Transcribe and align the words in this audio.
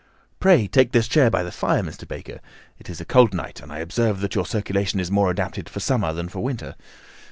"Pray 0.39 0.65
take 0.65 0.93
this 0.93 1.07
chair 1.07 1.29
by 1.29 1.43
the 1.43 1.51
fire, 1.51 1.83
Mr. 1.83 2.07
Baker. 2.07 2.39
It 2.79 2.89
is 2.89 2.99
a 2.99 3.05
cold 3.05 3.35
night, 3.35 3.61
and 3.61 3.71
I 3.71 3.77
observe 3.77 4.19
that 4.21 4.33
your 4.33 4.47
circulation 4.47 4.99
is 4.99 5.11
more 5.11 5.29
adapted 5.29 5.69
for 5.69 5.79
summer 5.79 6.11
than 6.11 6.27
for 6.27 6.39
winter. 6.39 6.73